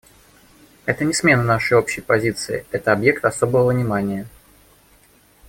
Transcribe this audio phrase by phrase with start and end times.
[0.87, 4.25] Это не смена нашей общей позиции; это— объект особого внимания.